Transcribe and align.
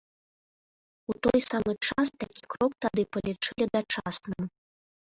У 1.13 1.15
той 1.27 1.39
самы 1.49 1.71
час 1.87 2.07
такі 2.25 2.43
крок 2.57 2.71
тады 2.89 3.01
палічылі 3.15 3.73
дачасным. 3.79 4.43